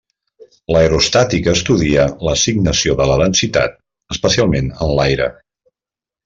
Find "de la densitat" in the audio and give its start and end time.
3.03-3.77